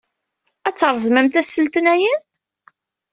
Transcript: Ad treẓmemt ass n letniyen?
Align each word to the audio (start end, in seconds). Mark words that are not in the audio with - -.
Ad 0.67 0.75
treẓmemt 0.75 1.39
ass 1.39 1.53
n 1.57 1.61
letniyen? 1.65 2.21